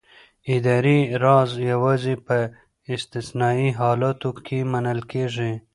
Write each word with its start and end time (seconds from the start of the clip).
اداري 0.55 0.99
راز 1.23 1.51
یوازې 1.71 2.15
په 2.27 2.37
استثنايي 2.95 3.69
حالاتو 3.79 4.29
کې 4.45 4.59
منل 4.71 4.99
کېږي. 5.11 5.53